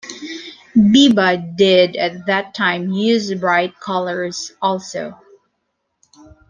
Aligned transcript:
Biba 0.75 1.55
did 1.55 1.95
at 1.95 2.25
that 2.25 2.55
time 2.55 2.89
use 2.89 3.35
bright 3.35 3.79
colours 3.79 4.51
also. 4.59 5.19